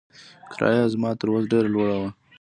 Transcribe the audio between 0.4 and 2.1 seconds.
کرايه يې زما تر وس ډېره لوړه وه.